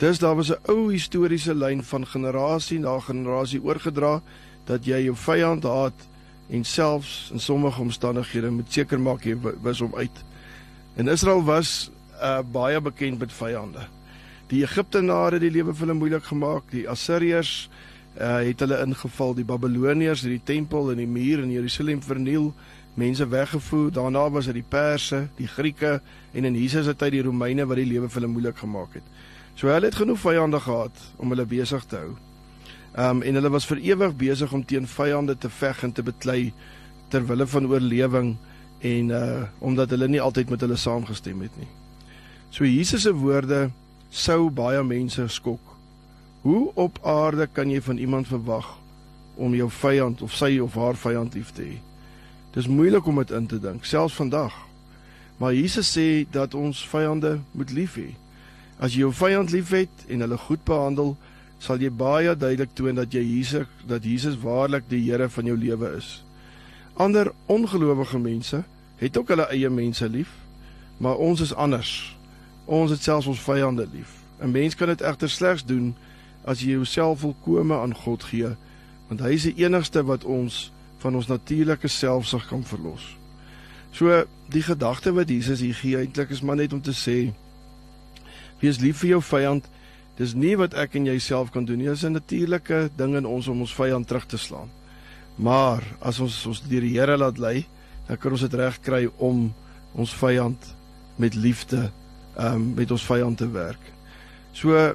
Dis 0.00 0.18
daar 0.18 0.36
was 0.36 0.48
'n 0.48 0.58
ou 0.64 0.90
historiese 0.90 1.54
lyn 1.54 1.82
van 1.84 2.06
generasie 2.06 2.78
na 2.78 2.98
generasie 2.98 3.62
oorgedra 3.62 4.22
dat 4.64 4.84
jy 4.84 5.04
jou 5.04 5.16
vyand 5.16 5.62
haat 5.62 6.08
en 6.48 6.64
selfs 6.64 7.30
in 7.32 7.40
sommige 7.40 7.80
omstandighede 7.80 8.50
moet 8.50 8.72
seker 8.72 9.00
maak 9.00 9.24
jy 9.24 9.36
wis 9.62 9.78
hom 9.80 9.94
uit. 9.94 10.24
En 10.96 11.08
Israel 11.08 11.44
was 11.44 11.90
uh, 12.22 12.38
baie 12.52 12.80
bekend 12.80 13.18
met 13.18 13.32
vyande. 13.32 13.88
Die 14.46 14.62
Egiptenare 14.62 15.36
het 15.36 15.42
die 15.42 15.50
lewe 15.50 15.74
vir 15.74 15.86
hulle 15.86 15.98
moeilik 15.98 16.24
gemaak, 16.24 16.62
die 16.70 16.88
Assiriërs 16.88 17.68
uh, 18.20 18.38
het 18.40 18.60
hulle 18.60 18.80
ingeval, 18.80 19.34
die 19.34 19.44
Babiloniërs 19.44 20.20
het 20.20 20.30
die 20.30 20.44
tempel 20.44 20.90
en 20.90 20.96
die 20.96 21.06
muur 21.06 21.42
in 21.42 21.52
Jerusalem 21.52 22.02
verniel, 22.02 22.54
mense 22.94 23.28
weggevoer. 23.28 23.92
Daarna 23.92 24.30
was 24.30 24.44
dit 24.44 24.54
die 24.54 24.68
Perse, 24.68 25.28
die 25.36 25.46
Grieke 25.46 26.00
en 26.32 26.44
in 26.44 26.56
Jesus 26.56 26.84
se 26.84 26.96
tyd 26.96 27.12
die 27.12 27.22
Romeine 27.22 27.66
wat 27.66 27.76
die 27.76 27.86
lewe 27.92 28.08
vir 28.08 28.22
hulle 28.22 28.32
moeilik 28.32 28.56
gemaak 28.56 28.94
het. 28.94 29.04
So 29.54 29.68
hulle 29.68 29.90
het 29.90 29.98
genoeg 29.98 30.20
vyande 30.20 30.60
gehad 30.60 31.00
om 31.16 31.32
hulle 31.34 31.46
besig 31.46 31.84
te 31.84 31.96
hou. 31.96 32.14
Um 32.98 33.22
en 33.22 33.34
hulle 33.38 33.50
was 33.50 33.66
vir 33.66 33.82
ewig 33.92 34.16
besig 34.16 34.52
om 34.52 34.64
teen 34.64 34.86
vyande 34.86 35.36
te 35.38 35.50
veg 35.50 35.82
en 35.82 35.92
te 35.92 36.02
beklei 36.02 36.52
ter 37.08 37.26
wille 37.26 37.46
van 37.46 37.66
oorlewing 37.66 38.36
en 38.80 39.10
uh 39.10 39.42
omdat 39.58 39.90
hulle 39.90 40.08
nie 40.08 40.20
altyd 40.20 40.50
met 40.50 40.60
hulle 40.60 40.76
saamgestem 40.76 41.40
het 41.40 41.56
nie. 41.58 41.68
So 42.50 42.64
Jesus 42.64 43.02
se 43.02 43.12
woorde 43.14 43.70
sou 44.10 44.50
baie 44.50 44.82
mense 44.82 45.28
skok. 45.28 45.76
Hoe 46.42 46.70
op 46.74 46.98
aarde 47.02 47.46
kan 47.46 47.70
jy 47.70 47.80
van 47.80 47.98
iemand 47.98 48.26
verwag 48.26 48.66
om 49.36 49.54
jou 49.54 49.70
vyand 49.70 50.22
of 50.22 50.34
sy 50.34 50.58
of 50.58 50.74
haar 50.74 50.96
vyand 50.96 51.34
lief 51.34 51.52
te 51.52 51.62
hê? 51.62 51.76
Dis 52.54 52.66
moeilik 52.66 53.06
om 53.06 53.20
dit 53.22 53.30
in 53.30 53.46
te 53.46 53.60
dink, 53.60 53.84
selfs 53.84 54.16
vandag. 54.18 54.54
Maar 55.38 55.54
Jesus 55.54 55.92
sê 55.96 56.26
dat 56.30 56.54
ons 56.54 56.80
vyande 56.88 57.38
moet 57.52 57.70
lief 57.70 57.94
hê. 58.00 58.08
As 58.80 58.94
jy 58.94 59.04
jou 59.04 59.12
vyand 59.12 59.52
liefhet 59.52 60.06
en 60.08 60.24
hulle 60.24 60.38
goed 60.40 60.62
behandel, 60.64 61.12
sal 61.60 61.82
jy 61.82 61.90
baie 61.92 62.32
duidelik 62.32 62.72
toon 62.74 62.96
dat 62.96 63.12
jy 63.12 63.20
Jesus 63.20 63.68
dat 63.88 64.06
Jesus 64.08 64.38
waarlik 64.40 64.86
die 64.88 65.02
Here 65.04 65.28
van 65.28 65.50
jou 65.50 65.56
lewe 65.60 65.92
is. 65.98 66.22
Ander 66.96 67.32
ongelowige 67.46 68.18
mense 68.18 68.62
het 69.00 69.16
ook 69.16 69.28
hulle 69.28 69.48
eie 69.52 69.68
mense 69.70 70.08
lief, 70.08 70.32
maar 70.96 71.20
ons 71.20 71.40
is 71.44 71.52
anders. 71.54 72.16
Ons 72.64 72.90
het 72.96 73.04
selfs 73.04 73.28
ons 73.28 73.44
vyande 73.44 73.86
lief. 73.92 74.16
'n 74.40 74.50
Mens 74.50 74.74
kan 74.74 74.88
dit 74.88 75.00
egter 75.00 75.30
slegs 75.30 75.64
doen 75.64 75.94
as 76.44 76.60
jy 76.60 76.72
jouself 76.72 77.20
volkome 77.20 77.76
aan 77.76 77.94
God 77.94 78.24
gee, 78.24 78.56
want 79.08 79.20
hy 79.20 79.32
is 79.36 79.42
die 79.42 79.64
enigste 79.64 80.02
wat 80.04 80.24
ons 80.24 80.72
van 80.98 81.14
ons 81.14 81.26
natuurlike 81.26 81.88
selfsug 81.88 82.46
kan 82.48 82.64
verlos. 82.64 83.16
So 83.92 84.24
die 84.48 84.62
gedagte 84.62 85.12
wat 85.12 85.28
Jesus 85.28 85.60
hier 85.60 85.74
gee 85.74 85.96
eintlik 85.96 86.30
is 86.30 86.40
maar 86.40 86.56
net 86.56 86.72
om 86.72 86.80
te 86.80 86.96
sê 86.96 87.32
Wees 88.60 88.80
lief 88.80 89.00
vir 89.02 89.16
jou 89.16 89.22
vyand. 89.22 89.68
Dis 90.18 90.34
nie 90.34 90.56
wat 90.60 90.74
ek 90.76 90.98
en 91.00 91.06
jy 91.06 91.18
self 91.18 91.50
kan 91.52 91.64
doen 91.64 91.78
nie. 91.78 91.88
Dit 91.88 91.96
is 91.96 92.04
'n 92.04 92.12
natuurlike 92.12 92.90
ding 92.96 93.16
in 93.16 93.26
ons 93.26 93.48
om 93.48 93.60
ons 93.60 93.74
vyand 93.74 94.06
terug 94.06 94.26
te 94.26 94.36
slaan. 94.36 94.68
Maar 95.36 95.82
as 96.00 96.20
ons 96.20 96.46
ons 96.46 96.62
deur 96.68 96.80
die 96.80 96.98
Here 96.98 97.16
laat 97.16 97.38
lei, 97.38 97.66
dan 98.08 98.16
kan 98.16 98.32
ons 98.32 98.40
dit 98.40 98.54
reg 98.54 98.80
kry 98.80 99.08
om 99.18 99.54
ons 99.94 100.14
vyand 100.14 100.74
met 101.16 101.34
liefde 101.34 101.90
ehm 102.36 102.54
um, 102.54 102.74
met 102.74 102.90
ons 102.90 103.04
vyand 103.04 103.38
te 103.38 103.50
werk. 103.50 103.80
So 104.52 104.94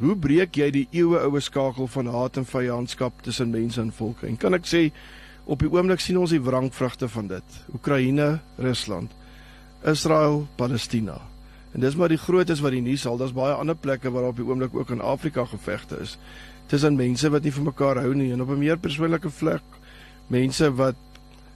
hoe 0.00 0.16
breek 0.16 0.56
jy 0.56 0.70
die 0.70 0.88
eeue 0.90 1.20
oue 1.24 1.40
skakel 1.40 1.86
van 1.86 2.06
haat 2.06 2.36
en 2.36 2.44
vyandskap 2.44 3.22
tussen 3.22 3.50
mense 3.50 3.80
en 3.80 3.92
volke? 3.92 4.26
En 4.26 4.36
kan 4.36 4.54
ek 4.54 4.66
sê 4.66 4.90
op 5.46 5.62
die 5.62 5.70
oomblik 5.70 6.00
sien 6.00 6.18
ons 6.18 6.34
die 6.34 6.42
wrankvrugte 6.42 7.08
van 7.08 7.30
dit. 7.30 7.62
Oekraïne, 7.74 8.40
Rusland, 8.58 9.10
Israel, 9.84 10.46
Palestina. 10.56 11.20
En 11.76 11.82
dis 11.82 11.96
maar 11.96 12.08
die 12.08 12.16
grootes 12.16 12.62
wat 12.64 12.72
die 12.72 12.80
nuus 12.80 13.02
al, 13.04 13.18
daar's 13.20 13.34
baie 13.36 13.52
ander 13.52 13.76
plekke 13.76 14.08
waar 14.10 14.30
op 14.30 14.38
die 14.40 14.44
oomblik 14.48 14.72
ook 14.74 14.94
in 14.94 15.02
Afrika 15.04 15.44
gevegte 15.44 15.98
is. 16.00 16.14
Tussen 16.72 16.96
mense 16.96 17.28
wat 17.30 17.44
nie 17.44 17.52
vir 17.52 17.66
mekaar 17.66 18.00
hou 18.00 18.14
nie 18.16 18.30
en 18.32 18.40
op 18.40 18.48
'n 18.50 18.58
meer 18.58 18.78
persoonlike 18.80 19.30
vlak 19.30 19.76
mense 20.26 20.70
wat 20.74 20.96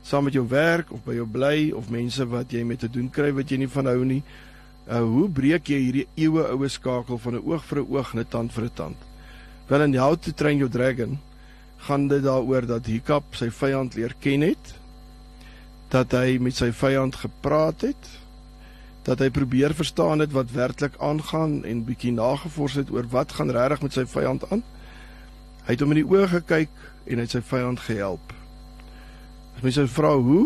saam 0.02 0.24
met 0.24 0.32
jou 0.32 0.44
werk 0.48 0.92
of 0.92 1.02
by 1.04 1.14
jou 1.14 1.26
bly 1.26 1.70
of 1.70 1.90
mense 1.90 2.26
wat 2.28 2.52
jy 2.52 2.64
met 2.64 2.78
te 2.78 2.88
doen 2.88 3.10
kry 3.10 3.32
wat 3.32 3.50
jy 3.50 3.56
nie 3.56 3.68
van 3.68 3.86
hou 3.86 4.04
nie. 4.04 4.22
Uh 4.88 5.00
hoe 5.00 5.28
breek 5.28 5.68
jy 5.68 5.78
hierdie 5.78 6.06
eeue 6.16 6.44
oue 6.52 6.68
skakel 6.68 7.18
van 7.18 7.34
'n 7.34 7.42
oog 7.44 7.64
vir 7.64 7.78
'n 7.78 7.86
oog 7.90 8.12
en 8.14 8.20
'n 8.20 8.28
tand 8.28 8.52
vir 8.52 8.64
'n 8.64 8.74
tand? 8.74 8.96
Wel 9.68 9.82
in 9.82 9.94
How 9.94 10.16
to 10.16 10.32
Train 10.32 10.58
Your 10.58 10.70
Dragon 10.70 11.18
gaan 11.78 12.08
dit 12.08 12.22
daaroor 12.22 12.66
dat 12.66 12.86
Hiccup 12.86 13.24
sy 13.34 13.50
vyand 13.50 13.94
leer 13.94 14.14
ken 14.20 14.40
het, 14.40 14.74
dat 15.88 16.12
hy 16.12 16.38
met 16.38 16.54
sy 16.54 16.72
vyand 16.72 17.14
gepraat 17.14 17.80
het 17.80 18.20
dat 19.10 19.18
hy 19.18 19.30
probeer 19.34 19.74
verstaan 19.74 20.22
het 20.22 20.30
wat 20.32 20.52
werklik 20.54 20.94
aangaan 21.02 21.64
en 21.66 21.82
bietjie 21.84 22.12
nagevors 22.14 22.76
het 22.78 22.92
oor 22.94 23.08
wat 23.10 23.32
gaan 23.32 23.50
regtig 23.50 23.82
met 23.82 23.96
sy 23.96 24.04
vyand 24.06 24.44
aan. 24.54 24.62
Hy 25.66 25.74
het 25.74 25.82
hom 25.82 25.94
in 25.94 26.02
die 26.02 26.06
oë 26.06 26.28
gekyk 26.36 26.70
en 27.10 27.18
hy 27.18 27.26
het 27.26 27.34
sy 27.34 27.42
vyand 27.42 27.82
gehelp. 27.88 28.34
As 29.56 29.66
mens 29.66 29.80
sou 29.80 29.88
vra 29.90 30.14
hoe, 30.14 30.44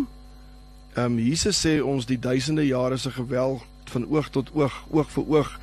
ehm 0.95 1.13
um, 1.13 1.21
Jesus 1.21 1.61
sê 1.61 1.77
ons 1.83 2.09
die 2.09 2.19
duisende 2.19 2.65
jare 2.65 2.97
se 2.97 3.13
geweld 3.13 3.93
van 3.93 4.09
oog 4.09 4.31
tot 4.33 4.51
oog, 4.57 4.81
oog 4.91 5.13
vir 5.13 5.31
oog 5.37 5.55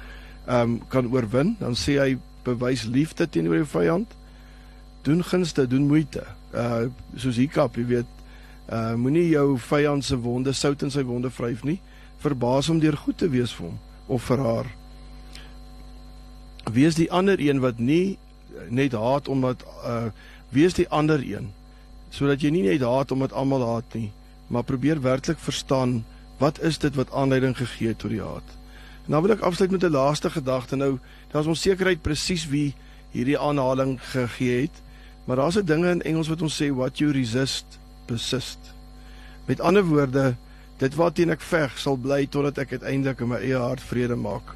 ehm 0.46 0.62
um, 0.62 0.80
kan 0.94 1.10
oorwin, 1.10 1.56
dan 1.60 1.74
sê 1.74 1.98
hy 1.98 2.18
bewys 2.46 2.86
liefde 2.86 3.30
teenoor 3.30 3.64
jou 3.64 3.70
vyand. 3.80 4.18
Doen 5.02 5.24
gunste, 5.24 5.66
doen 5.68 5.88
moeite. 5.90 6.26
Uh 6.54 6.90
soos 7.18 7.40
Hikap, 7.42 7.78
jy 7.78 7.86
weet, 7.96 8.18
uh 8.70 8.94
moenie 8.94 9.32
jou 9.32 9.58
vyand 9.58 10.06
se 10.06 10.20
wonde 10.22 10.54
sout 10.54 10.84
in 10.86 10.94
sy 10.94 11.02
wonde 11.08 11.34
vryf 11.34 11.64
nie 11.66 11.80
verbaas 12.22 12.70
hom 12.70 12.80
deur 12.80 12.98
goed 12.98 13.18
te 13.18 13.30
wees 13.30 13.54
vir 13.58 13.70
hom 13.70 13.80
of 14.08 14.28
vir 14.30 14.44
haar. 14.46 14.70
Wees 16.72 16.96
die 16.96 17.10
ander 17.12 17.40
een 17.42 17.62
wat 17.64 17.80
nie 17.80 18.18
net 18.70 18.94
haat 18.94 19.28
omdat 19.28 19.66
uh 19.86 20.12
wees 20.52 20.74
die 20.76 20.88
ander 20.92 21.22
een 21.24 21.54
sodat 22.12 22.42
jy 22.44 22.50
nie 22.52 22.66
net 22.66 22.84
haat 22.84 23.12
omdat 23.16 23.32
almal 23.32 23.64
haat 23.64 23.94
nie, 23.96 24.10
maar 24.52 24.68
probeer 24.68 25.00
werklik 25.00 25.40
verstaan 25.40 26.02
wat 26.42 26.60
is 26.60 26.78
dit 26.84 26.96
wat 27.00 27.14
aanleiding 27.16 27.56
gegee 27.58 27.94
het 27.94 28.02
tot 28.04 28.12
die 28.12 28.20
haat. 28.20 28.58
En 29.06 29.16
dan 29.16 29.24
wil 29.24 29.32
ek 29.38 29.46
afsluit 29.48 29.72
met 29.72 29.84
'n 29.84 29.96
laaste 29.96 30.30
gedagte. 30.30 30.76
Nou, 30.76 31.00
daar's 31.32 31.48
onsekerheid 31.48 32.02
presies 32.02 32.48
wie 32.48 32.76
hierdie 33.12 33.40
aanhaling 33.40 34.00
gegee 34.12 34.62
het, 34.62 34.82
maar 35.26 35.36
daar's 35.36 35.58
'n 35.58 35.66
dinge 35.66 35.90
in 35.90 36.02
Engels 36.02 36.28
wat 36.28 36.42
ons 36.42 36.62
sê 36.62 36.68
what 36.74 36.98
you 36.98 37.12
resist 37.12 37.80
persist. 38.06 38.60
Met 39.46 39.60
ander 39.60 39.84
woorde, 39.84 40.36
dit 40.82 40.98
waarteen 40.98 41.30
ek 41.34 41.44
veg 41.46 41.78
sal 41.78 42.00
bly 42.02 42.26
totdat 42.32 42.64
ek 42.64 42.80
uiteindelik 42.80 43.22
in 43.22 43.32
my 43.36 43.40
eie 43.44 43.60
hart 43.62 43.84
vrede 43.86 44.18
maak. 44.18 44.56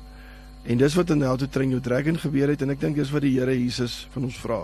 En 0.66 0.80
dis 0.82 0.96
wat 0.98 1.12
in 1.14 1.22
How 1.22 1.38
to 1.38 1.46
Train 1.46 1.70
Your 1.70 1.84
Dragon 1.86 2.18
gebeur 2.18 2.50
het 2.50 2.64
en 2.66 2.74
ek 2.74 2.82
dink 2.82 2.98
dis 2.98 3.12
wat 3.14 3.22
die 3.22 3.36
Here 3.38 3.54
Jesus 3.54 4.08
van 4.16 4.26
ons 4.26 4.40
vra. 4.42 4.64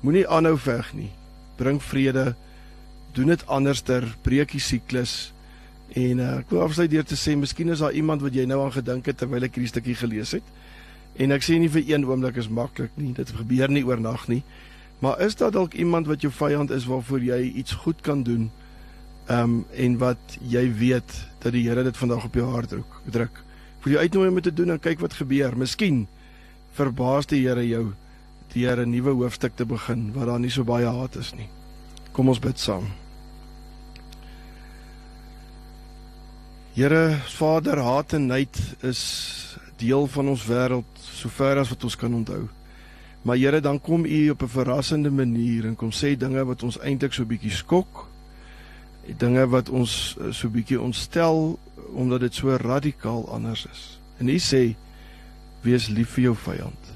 Moenie 0.00 0.24
aanhou 0.24 0.56
veg 0.56 0.92
nie. 0.96 1.10
Bring 1.58 1.82
vrede. 1.84 2.32
Doen 3.12 3.34
dit 3.34 3.44
anderster, 3.50 4.06
breek 4.24 4.54
die 4.54 4.62
siklus. 4.62 5.34
En 5.92 6.22
uh, 6.22 6.30
ek 6.40 6.52
wil 6.52 6.62
afsluit 6.64 6.90
deur 6.92 7.04
te 7.08 7.16
sê, 7.18 7.34
miskien 7.36 7.72
is 7.74 7.82
daar 7.84 7.96
iemand 7.96 8.24
wat 8.24 8.36
jy 8.36 8.46
nou 8.48 8.62
aan 8.64 8.72
gedink 8.72 9.08
het 9.10 9.20
terwyl 9.20 9.44
ek 9.44 9.58
hierdie 9.58 9.72
stukkie 9.72 9.96
gelees 9.98 10.32
het. 10.38 10.54
En 11.20 11.34
ek 11.34 11.44
sê 11.44 11.58
nie 11.60 11.68
vir 11.72 11.84
een 11.84 12.06
oomblik 12.08 12.38
is 12.40 12.48
maklik 12.48 12.94
nie. 12.96 13.12
Dit 13.16 13.34
gebeur 13.36 13.72
nie 13.72 13.84
oornag 13.84 14.28
nie. 14.32 14.40
Maar 15.04 15.20
is 15.26 15.36
daar 15.36 15.52
dalk 15.52 15.76
iemand 15.76 16.08
wat 16.08 16.24
jou 16.24 16.32
vyand 16.32 16.72
is 16.74 16.88
waarvoor 16.88 17.20
jy 17.26 17.42
iets 17.60 17.76
goed 17.84 18.00
kan 18.06 18.24
doen? 18.24 18.48
Ehm 19.28 19.42
um, 19.42 19.64
en 19.76 19.98
wat 20.00 20.38
jy 20.40 20.64
weet 20.72 21.16
dat 21.42 21.52
die 21.52 21.66
Here 21.68 21.82
dit 21.84 21.96
vandag 21.96 22.24
op 22.24 22.34
jou 22.34 22.46
hart 22.48 22.70
druk. 22.72 23.00
Druk. 23.04 23.42
Vir 23.84 23.92
jou 23.92 24.00
uitnooi 24.00 24.28
om 24.28 24.40
te 24.40 24.52
doen 24.54 24.70
en 24.70 24.80
kyk 24.80 25.02
wat 25.04 25.18
gebeur. 25.18 25.56
Miskien 25.56 26.06
verbaas 26.72 27.28
die 27.28 27.42
Here 27.44 27.66
jou 27.68 27.92
deur 28.54 28.80
'n 28.80 28.90
nuwe 28.90 29.12
hoofstuk 29.12 29.56
te 29.56 29.64
begin 29.64 30.12
waar 30.12 30.26
daar 30.26 30.40
nie 30.40 30.50
so 30.50 30.64
baie 30.64 30.86
haat 30.86 31.16
is 31.16 31.34
nie. 31.34 31.48
Kom 32.12 32.28
ons 32.28 32.40
bid 32.40 32.58
saam. 32.58 32.88
Here, 36.74 37.20
Vader, 37.26 37.82
haat 37.82 38.12
en 38.12 38.26
nait 38.26 38.58
is 38.82 39.56
deel 39.76 40.06
van 40.06 40.28
ons 40.28 40.46
wêreld 40.46 41.00
sover 41.02 41.58
as 41.58 41.68
wat 41.68 41.84
ons 41.84 41.96
kan 41.96 42.14
onthou. 42.14 42.48
Maar 43.22 43.36
Here, 43.36 43.60
dan 43.60 43.80
kom 43.80 44.04
U 44.04 44.30
op 44.30 44.42
'n 44.42 44.48
verrassende 44.48 45.10
manier 45.10 45.66
en 45.66 45.76
kom 45.76 45.90
sê 45.90 46.16
dinge 46.16 46.44
wat 46.44 46.62
ons 46.62 46.78
eintlik 46.78 47.12
so 47.12 47.24
bietjie 47.24 47.50
skok. 47.50 48.08
Dinge 49.16 49.46
wat 49.48 49.68
ons 49.72 50.16
eh, 50.20 50.32
so 50.32 50.50
bietjie 50.52 50.80
ontstel 50.80 51.58
omdat 51.96 52.20
dit 52.20 52.34
so 52.34 52.56
radikaal 52.56 53.24
anders 53.32 53.66
is. 53.72 54.00
En 54.18 54.28
U 54.28 54.38
sê: 54.38 54.76
"Wees 55.62 55.88
lief 55.88 56.10
vir 56.16 56.24
jou 56.24 56.36
vyand. 56.36 56.94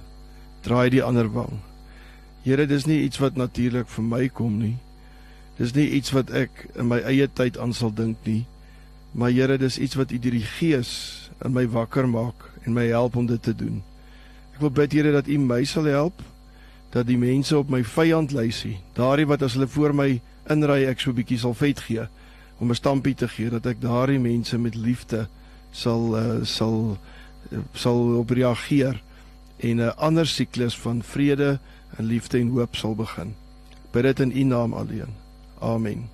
Draai 0.61 0.91
die 0.91 1.03
ander 1.03 1.33
wang." 1.33 1.61
Here, 2.43 2.67
dis 2.67 2.87
nie 2.87 3.03
iets 3.03 3.19
wat 3.23 3.37
natuurlik 3.37 3.89
vir 3.89 4.05
my 4.05 4.29
kom 4.29 4.59
nie. 4.59 4.77
Dis 5.57 5.75
nie 5.75 5.89
iets 5.95 6.11
wat 6.11 6.31
ek 6.31 6.67
in 6.75 6.89
my 6.91 6.99
eie 7.07 7.29
tyd 7.29 7.59
aan 7.59 7.73
sal 7.73 7.93
dink 7.95 8.19
nie. 8.25 8.45
Maar 9.13 9.31
Here, 9.31 9.59
dis 9.59 9.79
iets 9.79 9.95
wat 9.95 10.11
U 10.11 10.19
deur 10.19 10.35
die 10.35 10.49
Gees 10.59 11.31
in 11.45 11.53
my 11.53 11.67
wakker 11.71 12.09
maak 12.09 12.49
en 12.67 12.75
my 12.75 12.87
help 12.91 13.17
om 13.17 13.27
dit 13.27 13.43
te 13.43 13.55
doen. 13.55 13.83
Ek 14.55 14.61
wil 14.61 14.71
bid 14.71 14.93
Here 14.93 15.13
dat 15.13 15.29
U 15.31 15.39
my 15.39 15.63
sal 15.65 15.85
help 15.85 16.23
dat 16.93 17.07
die 17.09 17.17
mense 17.17 17.57
op 17.57 17.71
my 17.73 17.81
vyandlysie, 17.85 18.77
daardie 18.93 19.25
wat 19.31 19.43
as 19.47 19.55
hulle 19.57 19.69
voor 19.71 19.95
my 19.97 20.11
inry 20.51 20.87
ek 20.87 21.01
so 21.01 21.11
'n 21.11 21.17
bietjie 21.17 21.39
sal 21.39 21.55
vet 21.55 21.81
gee 21.81 22.07
om 22.59 22.71
'n 22.71 22.75
stampie 22.75 23.15
te 23.15 23.29
gee 23.29 23.51
dat 23.51 23.67
ek 23.67 23.81
daardie 23.81 24.19
mense 24.19 24.59
met 24.59 24.75
liefde 24.75 25.29
sal 25.71 26.17
uh, 26.17 26.45
sal 26.45 26.99
uh, 27.53 27.59
sal 27.75 28.19
op 28.19 28.31
reageer 28.31 29.03
en 29.59 29.77
'n 29.77 29.97
ander 29.97 30.27
siklus 30.27 30.79
van 30.79 31.03
vrede 31.03 31.59
en 31.97 32.05
liefde 32.05 32.39
en 32.39 32.49
hoop 32.49 32.77
sal 32.77 32.95
begin. 32.95 33.35
Bid 33.91 34.03
dit 34.03 34.21
in 34.21 34.37
U 34.37 34.43
naam 34.43 34.73
alleen. 34.73 35.15
Amen. 35.61 36.12